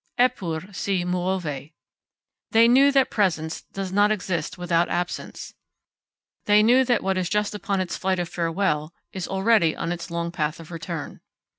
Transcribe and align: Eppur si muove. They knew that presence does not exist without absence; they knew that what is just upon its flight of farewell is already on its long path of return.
Eppur 0.17 0.73
si 0.73 1.05
muove. 1.05 1.73
They 2.49 2.67
knew 2.67 2.91
that 2.91 3.11
presence 3.11 3.61
does 3.61 3.91
not 3.93 4.11
exist 4.11 4.57
without 4.57 4.89
absence; 4.89 5.53
they 6.45 6.63
knew 6.63 6.83
that 6.85 7.03
what 7.03 7.19
is 7.19 7.29
just 7.29 7.53
upon 7.53 7.79
its 7.79 7.97
flight 7.97 8.17
of 8.17 8.27
farewell 8.27 8.95
is 9.13 9.27
already 9.27 9.75
on 9.75 9.91
its 9.91 10.09
long 10.09 10.31
path 10.31 10.59
of 10.59 10.71
return. 10.71 11.21